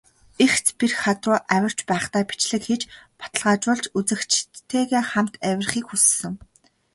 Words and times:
Эгц 0.43 0.65
бэрх 0.77 0.97
хад 1.03 1.21
руу 1.25 1.39
авирч 1.55 1.79
байхдаа 1.89 2.23
бичлэг 2.29 2.63
хийж, 2.67 2.83
баталгаажуулж, 3.19 3.85
үзэгчидтэйгээ 3.97 5.03
хамт 5.11 5.33
авирахыг 5.47 5.85
хүссэн. 5.87 6.33